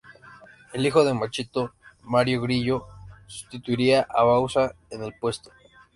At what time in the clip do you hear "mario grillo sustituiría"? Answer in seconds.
2.01-4.07